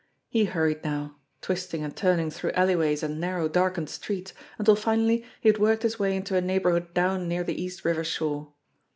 He 0.29 0.45
hurried 0.45 0.83
now, 0.83 1.17
twisting 1.41 1.83
and 1.83 1.95
turning 1.95 2.31
through 2.31 2.53
alleyways 2.53 3.03
and 3.03 3.19
narrow, 3.19 3.47
darkened 3.47 3.87
streets, 3.87 4.33
until 4.57 4.75
finally 4.75 5.23
he 5.41 5.49
had 5.49 5.59
worked 5.59 5.83
his 5.83 5.99
way 5.99 6.15
into 6.15 6.35
a 6.35 6.41
neighbourhood 6.41 6.95
down 6.95 7.27
near 7.27 7.43
the 7.43 7.61
East 7.61 7.85
River 7.85 8.03
shore. 8.03 8.51